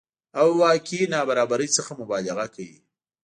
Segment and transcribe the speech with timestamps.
[0.39, 2.79] او واقعي نابرابرۍ څخه مبالغه کوي